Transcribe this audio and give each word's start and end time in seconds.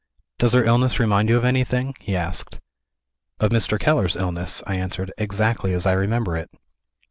"Does 0.39 0.53
her 0.53 0.63
illness 0.63 0.99
remind 0.99 1.29
you 1.29 1.37
of 1.37 1.45
anything?" 1.45 1.93
he 1.99 2.15
asked. 2.15 2.59
"Of 3.39 3.51
Mr. 3.51 3.79
Keller's 3.79 4.15
illness," 4.15 4.63
I 4.65 4.73
answered, 4.73 5.11
"exactly 5.19 5.73
as 5.75 5.85
I 5.85 5.91
remember 5.91 6.35
it." 6.35 6.49